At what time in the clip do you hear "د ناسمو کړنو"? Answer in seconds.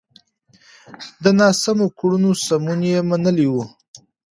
1.23-2.31